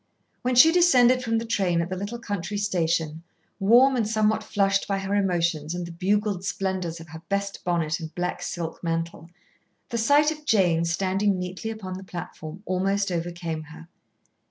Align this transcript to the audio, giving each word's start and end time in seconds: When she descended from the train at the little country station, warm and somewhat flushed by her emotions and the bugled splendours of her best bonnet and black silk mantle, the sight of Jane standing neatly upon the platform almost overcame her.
When 0.41 0.55
she 0.55 0.71
descended 0.71 1.21
from 1.23 1.37
the 1.37 1.45
train 1.45 1.79
at 1.79 1.89
the 1.91 1.95
little 1.95 2.17
country 2.17 2.57
station, 2.57 3.21
warm 3.59 3.95
and 3.95 4.09
somewhat 4.09 4.43
flushed 4.43 4.87
by 4.87 4.97
her 4.97 5.13
emotions 5.13 5.75
and 5.75 5.85
the 5.85 5.91
bugled 5.91 6.43
splendours 6.43 6.99
of 6.99 7.09
her 7.09 7.21
best 7.29 7.63
bonnet 7.63 7.99
and 7.99 8.15
black 8.15 8.41
silk 8.41 8.83
mantle, 8.83 9.29
the 9.89 9.99
sight 9.99 10.31
of 10.31 10.43
Jane 10.43 10.85
standing 10.85 11.37
neatly 11.37 11.69
upon 11.69 11.99
the 11.99 12.03
platform 12.03 12.63
almost 12.65 13.11
overcame 13.11 13.61
her. 13.65 13.89